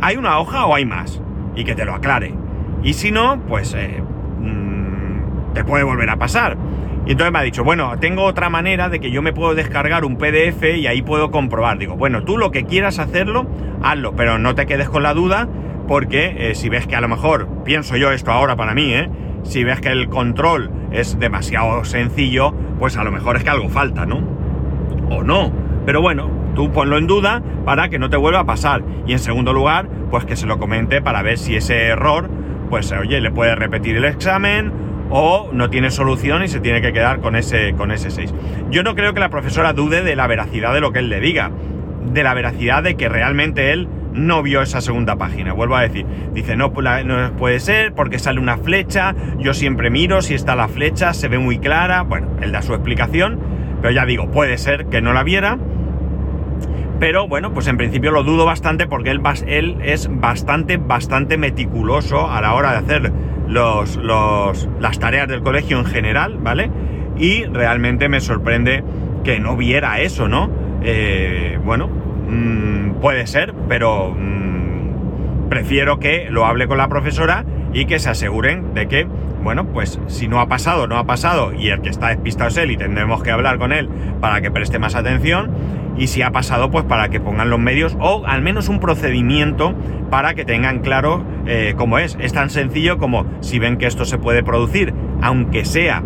¿hay 0.00 0.16
una 0.16 0.38
hoja 0.38 0.66
o 0.66 0.74
hay 0.74 0.84
más? 0.84 1.22
Y 1.54 1.64
que 1.64 1.74
te 1.74 1.84
lo 1.84 1.94
aclare. 1.94 2.34
Y 2.82 2.94
si 2.94 3.12
no, 3.12 3.40
pues 3.46 3.74
eh, 3.74 4.02
mm, 4.40 5.52
te 5.52 5.64
puede 5.64 5.84
volver 5.84 6.08
a 6.10 6.16
pasar. 6.16 6.56
Y 7.06 7.12
entonces 7.12 7.32
me 7.32 7.38
ha 7.38 7.42
dicho, 7.42 7.64
bueno, 7.64 7.98
tengo 7.98 8.24
otra 8.24 8.48
manera 8.48 8.88
de 8.88 8.98
que 8.98 9.10
yo 9.10 9.22
me 9.22 9.32
puedo 9.32 9.54
descargar 9.54 10.04
un 10.04 10.16
PDF 10.16 10.62
y 10.76 10.86
ahí 10.86 11.02
puedo 11.02 11.30
comprobar. 11.30 11.78
Digo, 11.78 11.96
bueno, 11.96 12.24
tú 12.24 12.38
lo 12.38 12.50
que 12.50 12.64
quieras 12.64 12.98
hacerlo, 12.98 13.46
hazlo, 13.82 14.16
pero 14.16 14.38
no 14.38 14.54
te 14.54 14.66
quedes 14.66 14.88
con 14.88 15.02
la 15.02 15.14
duda 15.14 15.48
porque 15.86 16.50
eh, 16.50 16.54
si 16.54 16.68
ves 16.68 16.86
que 16.86 16.96
a 16.96 17.00
lo 17.00 17.08
mejor, 17.08 17.48
pienso 17.64 17.96
yo 17.96 18.10
esto 18.10 18.30
ahora 18.30 18.56
para 18.56 18.74
mí, 18.74 18.92
¿eh? 18.92 19.08
si 19.42 19.64
ves 19.64 19.80
que 19.80 19.88
el 19.88 20.08
control 20.08 20.70
es 20.90 21.18
demasiado 21.18 21.84
sencillo, 21.84 22.52
pues 22.78 22.96
a 22.98 23.04
lo 23.04 23.10
mejor 23.10 23.36
es 23.36 23.44
que 23.44 23.50
algo 23.50 23.70
falta, 23.70 24.04
¿no? 24.04 24.38
o 25.10 25.22
no. 25.22 25.50
Pero 25.88 26.02
bueno, 26.02 26.30
tú 26.54 26.70
ponlo 26.70 26.98
en 26.98 27.06
duda 27.06 27.42
para 27.64 27.88
que 27.88 27.98
no 27.98 28.10
te 28.10 28.18
vuelva 28.18 28.40
a 28.40 28.44
pasar. 28.44 28.82
Y 29.06 29.12
en 29.12 29.18
segundo 29.18 29.54
lugar, 29.54 29.88
pues 30.10 30.26
que 30.26 30.36
se 30.36 30.46
lo 30.46 30.58
comente 30.58 31.00
para 31.00 31.22
ver 31.22 31.38
si 31.38 31.56
ese 31.56 31.86
error, 31.86 32.28
pues 32.68 32.92
oye, 32.92 33.22
le 33.22 33.30
puede 33.30 33.54
repetir 33.54 33.96
el 33.96 34.04
examen 34.04 34.70
o 35.08 35.48
no 35.50 35.70
tiene 35.70 35.90
solución 35.90 36.42
y 36.42 36.48
se 36.48 36.60
tiene 36.60 36.82
que 36.82 36.92
quedar 36.92 37.20
con 37.20 37.36
ese, 37.36 37.72
con 37.72 37.90
ese 37.90 38.10
6. 38.10 38.34
Yo 38.70 38.82
no 38.82 38.94
creo 38.94 39.14
que 39.14 39.20
la 39.20 39.30
profesora 39.30 39.72
dude 39.72 40.02
de 40.02 40.14
la 40.14 40.26
veracidad 40.26 40.74
de 40.74 40.82
lo 40.82 40.92
que 40.92 40.98
él 40.98 41.08
le 41.08 41.20
diga, 41.20 41.52
de 42.04 42.22
la 42.22 42.34
veracidad 42.34 42.82
de 42.82 42.96
que 42.96 43.08
realmente 43.08 43.72
él 43.72 43.88
no 44.12 44.42
vio 44.42 44.60
esa 44.60 44.82
segunda 44.82 45.16
página. 45.16 45.54
Vuelvo 45.54 45.76
a 45.76 45.80
decir, 45.80 46.04
dice, 46.34 46.54
no, 46.54 46.68
no 46.68 47.32
puede 47.38 47.60
ser 47.60 47.94
porque 47.94 48.18
sale 48.18 48.40
una 48.40 48.58
flecha, 48.58 49.14
yo 49.38 49.54
siempre 49.54 49.88
miro 49.88 50.20
si 50.20 50.34
está 50.34 50.54
la 50.54 50.68
flecha, 50.68 51.14
se 51.14 51.28
ve 51.28 51.38
muy 51.38 51.58
clara. 51.58 52.02
Bueno, 52.02 52.28
él 52.42 52.52
da 52.52 52.60
su 52.60 52.74
explicación 52.74 53.56
pero 53.80 53.94
ya 53.94 54.04
digo, 54.06 54.30
puede 54.30 54.58
ser 54.58 54.86
que 54.86 55.00
no 55.00 55.12
la 55.12 55.22
viera. 55.22 55.58
Pero 56.98 57.28
bueno, 57.28 57.52
pues 57.54 57.68
en 57.68 57.76
principio 57.76 58.10
lo 58.10 58.24
dudo 58.24 58.44
bastante 58.44 58.86
porque 58.86 59.10
él, 59.10 59.20
él 59.46 59.76
es 59.82 60.08
bastante, 60.10 60.78
bastante 60.78 61.38
meticuloso 61.38 62.28
a 62.28 62.40
la 62.40 62.54
hora 62.54 62.72
de 62.72 62.78
hacer 62.78 63.12
los, 63.46 63.98
las 64.80 64.98
tareas 64.98 65.28
del 65.28 65.42
colegio 65.42 65.78
en 65.78 65.84
general, 65.84 66.38
¿vale? 66.40 66.70
Y 67.16 67.44
realmente 67.44 68.08
me 68.08 68.20
sorprende 68.20 68.82
que 69.22 69.38
no 69.38 69.56
viera 69.56 70.00
eso, 70.00 70.28
¿no? 70.28 70.50
Eh, 70.82 71.58
bueno, 71.64 71.88
mm, 71.88 73.00
puede 73.00 73.26
ser, 73.26 73.54
pero 73.68 74.10
mm, 74.10 75.48
prefiero 75.48 75.98
que 75.98 76.28
lo 76.30 76.46
hable 76.46 76.66
con 76.66 76.78
la 76.78 76.88
profesora 76.88 77.44
y 77.72 77.86
que 77.86 77.98
se 77.98 78.10
aseguren 78.10 78.74
de 78.74 78.88
que, 78.88 79.06
bueno, 79.42 79.66
pues 79.66 80.00
si 80.08 80.26
no 80.26 80.40
ha 80.40 80.48
pasado, 80.48 80.86
no 80.86 80.96
ha 80.96 81.04
pasado 81.04 81.52
y 81.52 81.68
el 81.68 81.80
que 81.80 81.90
está 81.90 82.08
despistado 82.08 82.48
es 82.48 82.56
él 82.56 82.70
y 82.70 82.76
tendremos 82.76 83.22
que 83.22 83.30
hablar 83.30 83.58
con 83.58 83.72
él 83.72 83.88
para 84.20 84.40
que 84.40 84.50
preste 84.50 84.78
más 84.78 84.94
atención 84.94 85.50
y 85.98 86.06
si 86.06 86.22
ha 86.22 86.30
pasado, 86.30 86.70
pues 86.70 86.84
para 86.84 87.08
que 87.08 87.20
pongan 87.20 87.50
los 87.50 87.58
medios 87.58 87.96
o 88.00 88.24
al 88.26 88.42
menos 88.42 88.68
un 88.68 88.80
procedimiento 88.80 89.74
para 90.10 90.34
que 90.34 90.44
tengan 90.44 90.78
claro 90.80 91.24
eh, 91.46 91.74
cómo 91.76 91.98
es. 91.98 92.16
Es 92.20 92.32
tan 92.32 92.50
sencillo 92.50 92.98
como 92.98 93.26
si 93.40 93.58
ven 93.58 93.76
que 93.76 93.86
esto 93.86 94.04
se 94.04 94.18
puede 94.18 94.42
producir, 94.42 94.94
aunque 95.20 95.64
sea 95.64 96.02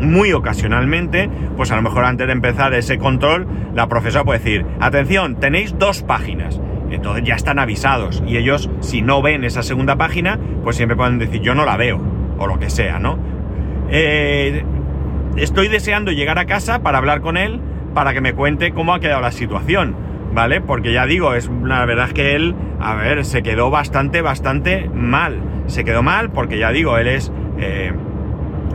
muy 0.00 0.32
ocasionalmente, 0.32 1.30
pues 1.56 1.70
a 1.70 1.76
lo 1.76 1.82
mejor 1.82 2.04
antes 2.04 2.26
de 2.26 2.32
empezar 2.32 2.74
ese 2.74 2.98
control, 2.98 3.46
la 3.74 3.88
profesora 3.88 4.24
puede 4.24 4.38
decir, 4.40 4.66
atención, 4.80 5.36
tenéis 5.36 5.78
dos 5.78 6.02
páginas. 6.02 6.60
Entonces 6.90 7.24
ya 7.24 7.34
están 7.34 7.58
avisados 7.58 8.22
y 8.26 8.36
ellos, 8.36 8.70
si 8.80 9.02
no 9.02 9.20
ven 9.22 9.44
esa 9.44 9.62
segunda 9.62 9.96
página, 9.96 10.38
pues 10.62 10.76
siempre 10.76 10.96
pueden 10.96 11.18
decir, 11.18 11.40
yo 11.40 11.54
no 11.54 11.64
la 11.64 11.76
veo, 11.76 12.00
o 12.38 12.46
lo 12.46 12.58
que 12.58 12.70
sea, 12.70 12.98
¿no? 12.98 13.18
Eh, 13.90 14.64
estoy 15.36 15.68
deseando 15.68 16.12
llegar 16.12 16.38
a 16.38 16.46
casa 16.46 16.82
para 16.82 16.98
hablar 16.98 17.20
con 17.20 17.36
él, 17.36 17.60
para 17.94 18.12
que 18.12 18.20
me 18.20 18.34
cuente 18.34 18.72
cómo 18.72 18.92
ha 18.92 19.00
quedado 19.00 19.22
la 19.22 19.32
situación, 19.32 19.96
¿vale? 20.32 20.60
Porque 20.60 20.92
ya 20.92 21.06
digo, 21.06 21.34
es 21.34 21.50
la 21.62 21.84
verdad 21.86 22.08
es 22.08 22.12
que 22.12 22.34
él, 22.34 22.54
a 22.80 22.94
ver, 22.94 23.24
se 23.24 23.42
quedó 23.42 23.70
bastante, 23.70 24.20
bastante 24.20 24.90
mal. 24.92 25.40
Se 25.66 25.84
quedó 25.84 26.02
mal 26.02 26.30
porque 26.30 26.58
ya 26.58 26.70
digo, 26.70 26.98
él 26.98 27.08
es... 27.08 27.32
Eh, 27.58 27.92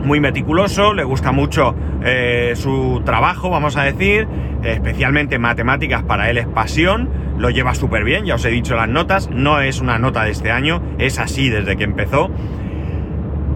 muy 0.04 0.20
meticuloso, 0.20 0.94
le 0.94 1.04
gusta 1.04 1.32
mucho 1.32 1.74
eh, 2.02 2.54
su 2.56 3.02
trabajo, 3.04 3.50
vamos 3.50 3.76
a 3.76 3.82
decir, 3.82 4.26
especialmente 4.62 5.38
matemáticas 5.38 6.02
para 6.02 6.30
él 6.30 6.38
es 6.38 6.46
pasión, 6.46 7.08
lo 7.38 7.50
lleva 7.50 7.74
súper 7.74 8.04
bien, 8.04 8.24
ya 8.24 8.34
os 8.34 8.44
he 8.44 8.50
dicho 8.50 8.76
las 8.76 8.88
notas, 8.88 9.30
no 9.30 9.60
es 9.60 9.80
una 9.80 9.98
nota 9.98 10.24
de 10.24 10.30
este 10.30 10.50
año, 10.50 10.82
es 10.98 11.18
así 11.18 11.48
desde 11.48 11.76
que 11.76 11.84
empezó. 11.84 12.30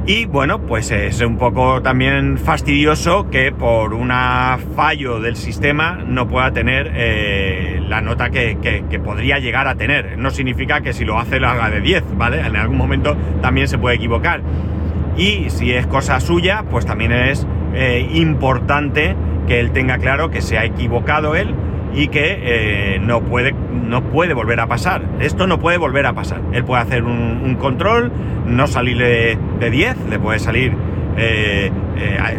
Y 0.07 0.27
bueno, 0.27 0.61
pues 0.61 0.91
es 0.91 1.23
un 1.23 1.39
poco 1.39 1.81
también 1.81 2.37
fastidioso 2.37 3.31
que 3.31 3.53
por 3.53 3.95
un 3.95 4.13
fallo 4.77 5.19
del 5.19 5.35
sistema 5.37 5.99
no 6.07 6.29
pueda 6.29 6.53
tener 6.53 6.93
eh, 6.95 7.83
la 7.89 8.03
nota 8.03 8.29
que, 8.29 8.59
que, 8.61 8.99
podría 8.99 9.39
llegar 9.39 9.67
a 9.67 9.77
tener. 9.77 10.19
No 10.19 10.31
significa 10.31 10.83
que 10.83 10.93
si 10.93 11.07
lo 11.07 11.19
hace 11.19 11.41
lo 11.41 11.49
haga 11.49 11.71
de 11.71 11.81
10, 11.81 12.05
¿vale? 12.19 12.41
En 12.41 12.55
algún 12.55 12.77
momento 12.77 13.17
también 13.41 13.67
se 13.67 13.79
puede 13.79 13.97
equivocar 13.97 14.43
y 15.17 15.49
si 15.51 15.73
es 15.73 15.87
cosa 15.87 16.21
suya, 16.21 16.65
pues 16.71 16.87
también 16.87 17.13
es 17.13 17.47
eh, 17.75 18.07
importante 18.15 19.15
que 19.47 19.61
él 19.61 19.71
tenga 19.71 19.99
claro 19.99 20.31
que 20.31 20.43
se 20.43 20.59
ha 20.59 20.65
equivocado 20.65 21.35
él 21.35 21.55
y 21.95 22.09
que 22.09 22.39
eh, 22.43 22.99
no, 23.01 23.23
puede, 23.23 23.53
no 23.53 24.03
puede 24.05 24.35
volver 24.35 24.61
a 24.61 24.67
pasar. 24.67 25.03
Esto 25.21 25.47
no 25.47 25.59
puede 25.59 25.79
volver 25.79 26.07
a 26.07 26.13
pasar. 26.13 26.41
Él 26.53 26.65
puede 26.65 26.83
hacer 26.83 27.05
un, 27.05 27.57
control, 27.57 28.11
no 28.47 28.67
salirle 28.67 29.39
de 29.61 29.71
10, 29.71 29.97
le 30.11 30.19
puede 30.19 30.39
salir, 30.39 30.75
eh, 31.17 31.71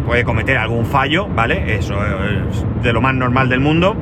puede 0.06 0.24
cometer 0.24 0.58
algún 0.58 0.86
fallo, 0.86 1.28
¿vale? 1.28 1.76
Eso 1.76 1.96
es 2.06 2.84
de 2.84 2.94
lo 2.94 3.02
más 3.02 3.16
normal 3.16 3.50
del 3.50 3.62
mundo. 3.62 3.96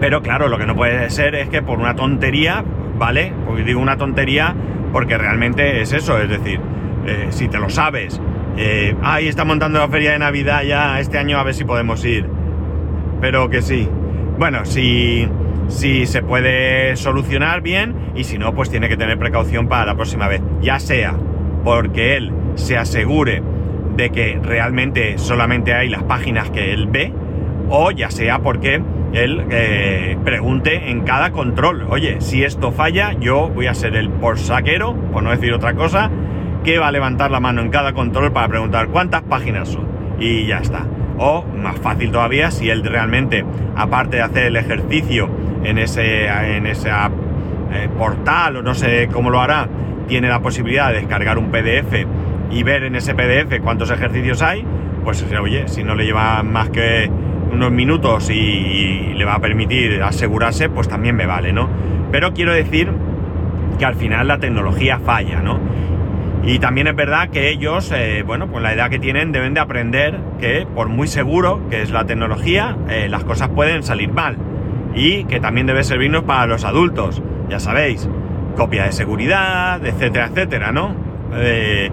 Pero 0.00 0.20
claro, 0.22 0.48
lo 0.48 0.58
que 0.58 0.66
no 0.66 0.74
puede 0.74 1.08
ser 1.10 1.34
es 1.34 1.48
que 1.48 1.62
por 1.62 1.78
una 1.78 1.94
tontería, 1.94 2.64
¿vale? 2.98 3.32
Porque 3.46 3.62
digo 3.62 3.80
una 3.80 3.96
tontería 3.96 4.54
porque 4.92 5.18
realmente 5.18 5.80
es 5.80 5.92
eso, 5.92 6.20
es 6.20 6.28
decir, 6.28 6.60
eh, 7.06 7.26
si 7.30 7.48
te 7.48 7.58
lo 7.58 7.68
sabes. 7.68 8.20
Eh, 8.56 8.94
ahí 9.02 9.26
está 9.26 9.44
montando 9.44 9.80
la 9.80 9.88
feria 9.88 10.12
de 10.12 10.20
Navidad 10.20 10.62
ya 10.62 11.00
este 11.00 11.18
año 11.18 11.38
a 11.38 11.42
ver 11.42 11.54
si 11.54 11.64
podemos 11.64 12.04
ir. 12.04 12.28
Pero 13.20 13.50
que 13.50 13.60
sí. 13.60 13.88
Bueno, 14.38 14.64
si, 14.64 15.28
si 15.68 16.06
se 16.06 16.22
puede 16.22 16.96
solucionar 16.96 17.60
bien 17.60 17.94
y 18.14 18.24
si 18.24 18.38
no, 18.38 18.54
pues 18.54 18.70
tiene 18.70 18.88
que 18.88 18.96
tener 18.96 19.18
precaución 19.18 19.68
para 19.68 19.86
la 19.86 19.94
próxima 19.94 20.28
vez. 20.28 20.42
Ya 20.60 20.78
sea 20.80 21.14
porque 21.62 22.16
él 22.16 22.32
se 22.56 22.76
asegure 22.76 23.42
de 23.96 24.10
que 24.10 24.38
realmente 24.42 25.18
solamente 25.18 25.72
hay 25.72 25.88
las 25.88 26.02
páginas 26.02 26.50
que 26.50 26.72
él 26.72 26.88
ve 26.88 27.12
o 27.70 27.90
ya 27.90 28.10
sea 28.10 28.40
porque 28.40 28.82
él 29.12 29.44
eh, 29.50 30.18
pregunte 30.24 30.90
en 30.90 31.02
cada 31.02 31.30
control, 31.30 31.86
oye, 31.88 32.20
si 32.20 32.42
esto 32.42 32.72
falla, 32.72 33.12
yo 33.12 33.48
voy 33.48 33.68
a 33.68 33.74
ser 33.74 33.94
el 33.94 34.10
por 34.10 34.38
saquero, 34.38 34.94
por 35.12 35.22
no 35.22 35.30
decir 35.30 35.52
otra 35.52 35.74
cosa, 35.74 36.10
que 36.64 36.78
va 36.78 36.88
a 36.88 36.92
levantar 36.92 37.30
la 37.30 37.38
mano 37.38 37.62
en 37.62 37.70
cada 37.70 37.92
control 37.92 38.32
para 38.32 38.48
preguntar 38.48 38.88
cuántas 38.88 39.22
páginas 39.22 39.68
son. 39.68 39.86
Y 40.18 40.46
ya 40.46 40.58
está. 40.58 40.86
O 41.18 41.44
más 41.44 41.78
fácil 41.78 42.10
todavía, 42.10 42.50
si 42.50 42.70
él 42.70 42.82
realmente, 42.84 43.44
aparte 43.76 44.16
de 44.16 44.22
hacer 44.22 44.46
el 44.46 44.56
ejercicio 44.56 45.28
en 45.62 45.78
ese, 45.78 46.26
en 46.26 46.66
ese 46.66 46.90
eh, 46.90 47.88
portal 47.96 48.56
o 48.56 48.62
no 48.62 48.74
sé 48.74 49.08
cómo 49.12 49.30
lo 49.30 49.40
hará, 49.40 49.68
tiene 50.08 50.28
la 50.28 50.40
posibilidad 50.40 50.88
de 50.88 51.00
descargar 51.00 51.38
un 51.38 51.50
PDF 51.50 52.06
y 52.50 52.62
ver 52.62 52.84
en 52.84 52.96
ese 52.96 53.14
PDF 53.14 53.60
cuántos 53.62 53.90
ejercicios 53.90 54.42
hay, 54.42 54.64
pues 55.02 55.24
oye, 55.40 55.68
si 55.68 55.84
no 55.84 55.94
le 55.94 56.04
lleva 56.04 56.42
más 56.42 56.70
que 56.70 57.10
unos 57.52 57.70
minutos 57.70 58.30
y, 58.30 59.14
le 59.14 59.24
va 59.24 59.34
a 59.34 59.38
permitir 59.38 60.02
asegurarse, 60.02 60.68
pues 60.68 60.88
también 60.88 61.14
me 61.14 61.26
vale, 61.26 61.52
¿no? 61.52 61.68
Pero 62.10 62.32
quiero 62.34 62.52
decir 62.52 62.90
que 63.78 63.84
al 63.84 63.94
final 63.94 64.26
la 64.28 64.38
tecnología 64.38 64.98
falla, 64.98 65.40
¿no? 65.40 65.58
Y 66.46 66.58
también 66.58 66.86
es 66.86 66.94
verdad 66.94 67.30
que 67.30 67.48
ellos, 67.48 67.90
eh, 67.90 68.22
bueno, 68.26 68.48
pues 68.48 68.62
la 68.62 68.74
edad 68.74 68.90
que 68.90 68.98
tienen 68.98 69.32
deben 69.32 69.54
de 69.54 69.60
aprender 69.60 70.20
que 70.38 70.66
por 70.74 70.88
muy 70.88 71.08
seguro 71.08 71.68
que 71.70 71.80
es 71.80 71.90
la 71.90 72.04
tecnología, 72.04 72.76
eh, 72.90 73.08
las 73.08 73.24
cosas 73.24 73.48
pueden 73.48 73.82
salir 73.82 74.12
mal. 74.12 74.36
Y 74.94 75.24
que 75.24 75.40
también 75.40 75.66
debe 75.66 75.82
servirnos 75.84 76.24
para 76.24 76.46
los 76.46 76.64
adultos, 76.64 77.22
ya 77.48 77.60
sabéis, 77.60 78.08
copia 78.56 78.84
de 78.84 78.92
seguridad, 78.92 79.84
etcétera, 79.84 80.26
etcétera, 80.26 80.70
¿no? 80.70 80.94
Eh, 81.34 81.90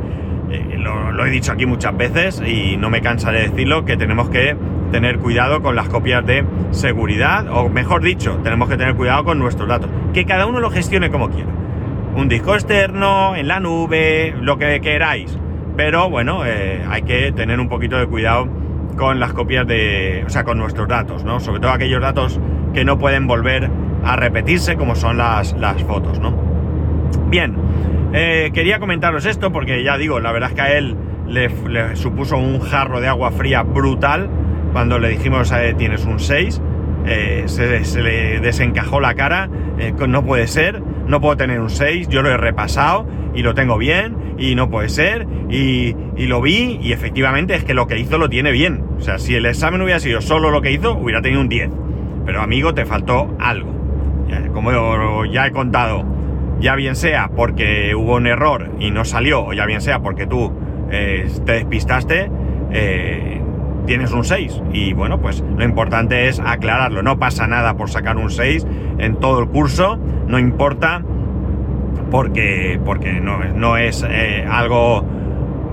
lo, 0.77 1.25
he 1.25 1.29
dicho 1.29 1.53
aquí 1.53 1.65
muchas 1.65 1.95
veces 1.95 2.43
y 2.45 2.75
no 2.75 2.89
me 2.89 3.01
cansaré 3.01 3.43
de 3.43 3.49
decirlo, 3.49 3.85
que 3.85 3.95
tenemos 3.95 4.29
que 4.29 4.57
tener 4.91 5.19
cuidado 5.19 5.61
con 5.61 5.75
las 5.77 5.87
copias 5.87 6.25
de 6.25 6.43
seguridad, 6.71 7.47
o 7.49 7.69
mejor 7.69 8.01
dicho, 8.01 8.39
tenemos 8.43 8.67
que 8.67 8.75
tener 8.75 8.95
cuidado 8.95 9.23
con 9.23 9.39
nuestros 9.39 9.69
datos. 9.69 9.89
Que 10.13 10.25
cada 10.25 10.45
uno 10.45 10.59
lo 10.59 10.69
gestione 10.69 11.09
como 11.09 11.29
quiera 11.29 11.60
un 12.15 12.27
disco 12.27 12.53
externo, 12.53 13.35
en 13.35 13.47
la 13.47 13.59
nube, 13.59 14.35
lo 14.41 14.57
que 14.57 14.81
queráis. 14.81 15.37
Pero 15.77 16.09
bueno, 16.09 16.45
eh, 16.45 16.83
hay 16.89 17.03
que 17.03 17.31
tener 17.31 17.59
un 17.59 17.69
poquito 17.69 17.97
de 17.97 18.07
cuidado 18.07 18.47
con 18.97 19.19
las 19.19 19.33
copias 19.33 19.65
de, 19.65 20.23
o 20.25 20.29
sea, 20.29 20.43
con 20.43 20.57
nuestros 20.57 20.87
datos, 20.87 21.23
¿no? 21.23 21.39
Sobre 21.39 21.59
todo 21.59 21.71
aquellos 21.71 22.01
datos 22.01 22.39
que 22.73 22.83
no 22.83 22.99
pueden 22.99 23.27
volver 23.27 23.69
a 24.03 24.15
repetirse, 24.15 24.75
como 24.75 24.95
son 24.95 25.17
las, 25.17 25.53
las 25.53 25.81
fotos, 25.83 26.19
¿no? 26.19 26.33
Bien, 27.29 27.55
eh, 28.13 28.51
quería 28.53 28.79
comentaros 28.79 29.25
esto 29.25 29.51
porque 29.51 29.83
ya 29.83 29.97
digo, 29.97 30.19
la 30.19 30.31
verdad 30.31 30.49
es 30.49 30.55
que 30.55 30.61
a 30.61 30.77
él 30.77 30.97
le, 31.27 31.95
supuso 31.95 32.37
un 32.37 32.59
jarro 32.59 32.99
de 32.99 33.07
agua 33.07 33.31
fría 33.31 33.63
brutal 33.63 34.29
cuando 34.73 34.99
le 34.99 35.09
dijimos, 35.09 35.51
eh, 35.51 35.73
tienes 35.77 36.05
un 36.05 36.19
6 36.19 36.61
eh, 37.05 37.43
se, 37.47 38.01
le 38.01 38.39
desencajó 38.39 38.99
la 38.99 39.15
cara, 39.15 39.49
eh, 39.79 39.93
no 40.07 40.23
puede 40.23 40.47
ser, 40.47 40.81
no 41.07 41.19
puedo 41.21 41.37
tener 41.37 41.59
un 41.59 41.69
6, 41.69 42.07
yo 42.09 42.21
lo 42.21 42.29
he 42.29 42.37
repasado 42.37 43.07
y 43.33 43.41
lo 43.43 43.53
tengo 43.53 43.77
bien 43.77 44.15
y 44.37 44.55
no 44.55 44.69
puede 44.69 44.89
ser 44.89 45.27
y, 45.49 45.95
lo 46.17 46.41
vi 46.41 46.79
y 46.81 46.93
efectivamente 46.93 47.55
es 47.55 47.63
que 47.63 47.73
lo 47.73 47.87
que 47.87 47.97
hizo 47.97 48.17
lo 48.17 48.29
tiene 48.29 48.51
bien. 48.51 48.83
O 48.97 49.01
sea, 49.01 49.17
si 49.17 49.35
el 49.35 49.45
examen 49.45 49.81
hubiera 49.81 49.99
sido 49.99 50.21
solo 50.21 50.51
lo 50.51 50.61
que 50.61 50.71
hizo, 50.71 50.93
hubiera 50.93 51.21
tenido 51.21 51.41
un 51.41 51.49
10. 51.49 51.69
Pero 52.25 52.41
amigo, 52.41 52.73
te 52.73 52.85
faltó 52.85 53.35
algo. 53.39 53.73
Como 54.53 55.25
ya 55.25 55.47
he 55.47 55.51
contado, 55.51 56.05
ya 56.61 56.75
bien 56.75 56.95
sea 56.95 57.31
porque 57.35 57.95
hubo 57.95 58.15
un 58.15 58.27
error 58.27 58.69
y 58.79 58.91
no 58.91 59.03
salió, 59.03 59.43
o 59.43 59.53
ya 59.53 59.65
bien 59.65 59.81
sea 59.81 59.99
porque 59.99 60.27
tú 60.27 60.53
eh, 60.91 61.27
te 61.45 61.53
despistaste, 61.53 62.29
tienes 63.91 64.13
un 64.13 64.23
6. 64.23 64.61
Y 64.71 64.93
bueno, 64.93 65.19
pues 65.19 65.43
lo 65.57 65.65
importante 65.65 66.29
es 66.29 66.39
aclararlo. 66.39 67.03
No 67.03 67.19
pasa 67.19 67.45
nada 67.45 67.75
por 67.75 67.89
sacar 67.89 68.15
un 68.15 68.31
6 68.31 68.65
en 68.99 69.19
todo 69.19 69.41
el 69.41 69.49
curso, 69.49 69.99
no 70.27 70.39
importa 70.39 71.03
porque, 72.09 72.79
porque 72.85 73.19
no, 73.19 73.43
no 73.53 73.75
es 73.75 74.05
eh, 74.09 74.47
algo... 74.49 75.05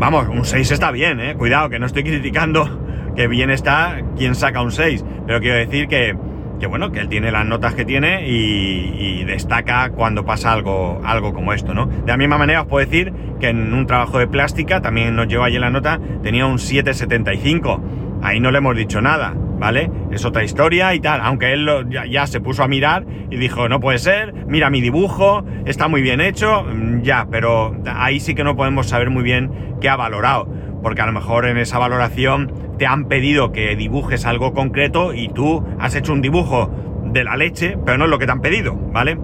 Vamos, 0.01 0.27
un 0.27 0.45
6 0.45 0.69
está 0.69 0.91
bien, 0.91 1.21
eh. 1.21 1.37
Cuidado, 1.37 1.71
que 1.71 1.79
no 1.79 1.87
estoy 1.87 2.03
criticando 2.03 3.13
que 3.15 3.29
bien 3.29 3.51
está 3.51 4.01
quien 4.17 4.35
saca 4.35 4.63
un 4.63 4.73
6. 4.73 5.05
Pero 5.25 5.39
quiero 5.39 5.57
decir 5.57 5.87
que, 5.87 6.17
que 6.59 6.67
bueno, 6.67 6.91
que 6.91 6.99
él 6.99 7.09
tiene 7.09 7.31
las 7.31 7.47
notas 7.47 7.75
que 7.75 7.85
tiene 7.85 8.29
y, 8.29 9.25
destaca 9.29 9.91
cuando 9.91 10.25
pasa 10.25 10.53
algo, 10.53 11.01
algo 11.05 11.35
como 11.35 11.53
esto, 11.53 11.75
¿no? 11.75 11.87
De 11.87 12.07
la 12.07 12.17
misma 12.17 12.39
manera 12.39 12.63
os 12.63 12.67
puedo 12.67 12.85
decir 12.85 13.13
que 13.39 13.49
en 13.49 13.75
un 13.75 13.87
trabajo 13.87 14.19
de 14.19 14.27
plástica, 14.27 14.81
también 14.81 15.15
nos 15.15 15.29
llevó 15.29 15.45
allí 15.45 15.59
la 15.59 15.71
nota, 15.71 16.01
tenía 16.23 16.47
un 16.47 16.59
775. 16.59 17.83
Ahí 18.23 18.41
no 18.41 18.51
le 18.51 18.59
hemos 18.59 18.77
dicho 18.77 19.01
nada, 19.01 19.35
¿vale? 19.59 19.91
Es 20.11 20.25
otra 20.25 20.45
historia 20.45 20.95
y 20.95 21.01
tal, 21.01 21.21
aunque 21.23 21.53
él 21.53 21.69
ya, 22.11 22.27
se 22.27 22.41
puso 22.41 22.63
a 22.63 22.69
mirar 22.69 23.07
y 23.31 23.37
dijo, 23.37 23.69
no 23.69 23.81
puede 23.81 23.99
ser, 23.99 24.35
mira 24.47 24.71
mi 24.71 24.81
dibujo, 24.81 25.45
está 25.67 25.89
muy 25.89 26.03
bien 26.03 26.21
hecho, 26.21 26.65
mm, 26.65 27.03
ya, 27.03 27.27
pero 27.31 27.77
ahí 27.87 28.21
sí 28.21 28.35
que 28.35 28.45
no 28.45 28.57
podemos 28.57 28.89
saber 28.89 29.11
muy 29.11 29.23
bien 29.23 29.77
qué 29.81 29.89
ha 29.89 29.97
valorado, 29.97 30.49
porque 30.83 31.03
a 31.03 31.07
lo 31.07 31.13
mejor 31.13 31.47
en 31.47 31.59
esa 31.59 31.79
valoración 31.79 32.53
te 32.79 32.87
han 32.87 33.07
pedido 33.07 33.53
que 33.53 33.77
dibujes 33.77 34.27
algo 34.27 34.53
concreto 34.53 35.15
y 35.15 35.29
tú 35.29 35.65
has 35.79 35.95
hecho 35.95 36.13
un 36.13 36.23
dibujo 36.23 36.71
de 37.05 37.25
la 37.25 37.37
leche, 37.37 37.77
pero 37.85 37.99
no 37.99 38.05
es 38.05 38.11
lo 38.11 38.19
que 38.19 38.27
te 38.27 38.33
han 38.33 38.41
pedido, 38.41 38.75
¿vale? 38.75 39.19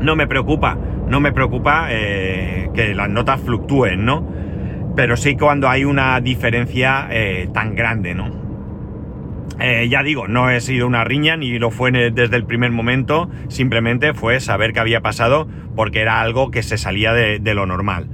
No 0.00 0.14
me 0.14 0.26
preocupa 0.26 0.78
no 1.08 1.20
me 1.20 1.32
preocupa 1.32 1.88
eh, 1.90 2.70
que 2.74 2.94
las 2.94 3.08
notas 3.08 3.40
fluctúen, 3.40 4.04
¿no? 4.04 4.26
Pero 4.98 5.16
sí 5.16 5.36
cuando 5.36 5.68
hay 5.68 5.84
una 5.84 6.20
diferencia 6.20 7.06
eh, 7.12 7.48
tan 7.54 7.76
grande, 7.76 8.16
¿no? 8.16 8.32
Eh, 9.60 9.88
ya 9.88 10.02
digo, 10.02 10.26
no 10.26 10.50
he 10.50 10.60
sido 10.60 10.88
una 10.88 11.04
riña 11.04 11.36
ni 11.36 11.56
lo 11.60 11.70
fue 11.70 11.92
desde 11.92 12.34
el 12.34 12.44
primer 12.44 12.72
momento, 12.72 13.30
simplemente 13.46 14.12
fue 14.12 14.40
saber 14.40 14.72
qué 14.72 14.80
había 14.80 15.00
pasado 15.00 15.46
porque 15.76 16.00
era 16.00 16.20
algo 16.20 16.50
que 16.50 16.64
se 16.64 16.78
salía 16.78 17.12
de, 17.12 17.54
lo 17.54 17.64
normal. 17.64 18.08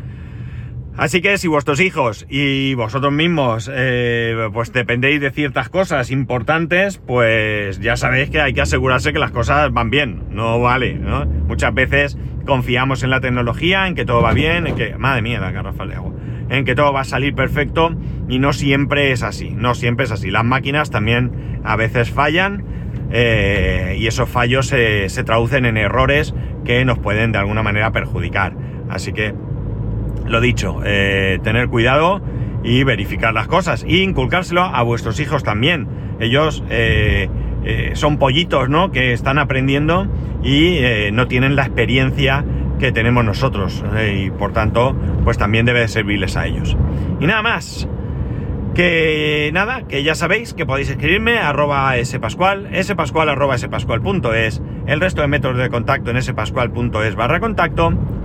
Así 0.97 1.21
que 1.21 1.39
si 1.39 1.49
vuestros 1.49 1.81
hijos 1.81 2.25
y 2.29 2.75
vosotros 2.75 3.13
mismos 3.13 3.71
eh, 3.73 4.49
pues 4.53 4.73
dependéis 4.73 5.21
de 5.21 5.31
ciertas 5.31 5.69
cosas 5.69 6.11
importantes, 6.11 6.99
pues 6.99 7.81
ya 7.81 7.97
sabéis 7.97 8.31
que 8.31 8.41
hay 8.41 8.53
que 8.53 8.61
asegurarse 8.61 9.13
que 9.13 9.19
las 9.19 9.33
cosas 9.33 9.73
van 9.73 9.91
bien, 9.91 10.23
no 10.31 10.61
vale, 10.61 10.95
¿no? 10.95 11.27
Muchas 11.27 11.75
veces 11.75 12.17
confiamos 12.47 13.03
en 13.03 13.11
la 13.11 13.21
tecnología, 13.21 13.89
en 13.89 13.95
que 13.95 14.05
todo 14.05 14.23
va 14.23 14.33
bien, 14.33 14.67
en 14.67 14.77
que... 14.77 14.97
Madre 14.97 15.23
mía, 15.23 15.41
la 15.41 15.51
garrafa 15.51 15.85
de 15.87 15.95
agua 15.97 16.15
en 16.49 16.65
que 16.65 16.75
todo 16.75 16.93
va 16.93 17.01
a 17.01 17.05
salir 17.05 17.35
perfecto 17.35 17.95
y 18.29 18.39
no 18.39 18.53
siempre 18.53 19.13
es 19.13 19.23
así, 19.23 19.51
no 19.51 19.75
siempre 19.75 20.05
es 20.05 20.13
así. 20.13 20.31
Las 20.31 20.45
máquinas 20.45 20.91
también 20.91 21.61
a 21.65 21.77
veces 21.77 22.11
fallan 22.11 22.65
eh, 23.11 23.97
y 23.99 24.07
esos 24.07 24.29
fallos 24.29 24.67
se, 24.69 25.09
traducen 25.25 25.67
en 25.67 25.77
errores 25.77 26.35
que 26.65 26.85
nos 26.85 26.99
pueden 26.99 27.33
de 27.33 27.39
alguna 27.39 27.63
manera 27.63 27.93
perjudicar. 27.93 28.57
Así 28.89 29.13
que, 29.13 29.35
lo 30.27 30.41
dicho, 30.41 30.81
eh, 30.85 31.39
tener 31.43 31.69
cuidado 31.69 32.21
y 32.63 32.83
verificar 32.85 33.35
las 33.35 33.47
cosas 33.47 33.85
e 33.85 33.97
inculcárselo 33.99 34.63
a 34.63 34.83
vuestros 34.83 35.21
hijos 35.21 35.43
también. 35.43 35.87
Ellos 36.21 36.65
eh, 36.71 37.29
son 37.95 38.19
pollitos, 38.19 38.69
¿no? 38.69 38.91
Que 38.91 39.13
están 39.13 39.39
aprendiendo 39.39 40.07
y 40.43 40.81
no 41.13 41.29
tienen 41.29 41.57
la 41.57 41.65
experiencia 41.65 42.45
que 42.79 42.93
tenemos 42.93 43.25
nosotros 43.25 43.83
y 44.13 44.31
por 44.31 44.53
tanto 44.53 44.95
pues 45.25 45.39
también 45.39 45.65
debe 45.65 45.89
servirles 45.89 46.37
a 46.37 46.47
ellos. 46.47 46.77
Y 47.21 47.27
nada 47.27 47.43
más. 47.43 47.89
Que 48.75 49.51
nada, 49.55 49.87
que 49.87 50.03
ya 50.03 50.17
sabéis 50.17 50.53
que 50.53 50.67
podéis 50.67 50.91
escribirme 50.91 51.39
arroba 51.39 51.95
spascual, 52.05 52.69
spascual 52.83 53.29
spascual.es, 53.57 54.63
el 54.89 55.01
resto 55.01 55.23
de 55.23 55.29
métodos 55.29 55.59
de 55.59 55.71
contacto 55.71 56.11
en 56.11 56.21
spascual.es 56.21 57.15
barra 57.15 57.39
contacto. 57.39 57.93